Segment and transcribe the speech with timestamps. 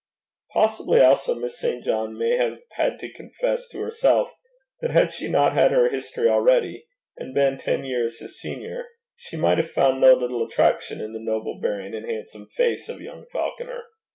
[0.53, 1.83] Possibly also Miss St.
[1.85, 4.31] John may have had to confess to herself
[4.79, 9.37] that had she not had her history already, and been ten years his senior, she
[9.37, 13.27] might have found no little attraction in the noble bearing and handsome face of young
[13.31, 13.83] Falconer.